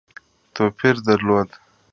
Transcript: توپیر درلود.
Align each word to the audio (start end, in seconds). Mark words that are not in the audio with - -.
توپیر 0.55 0.95
درلود. 1.07 1.49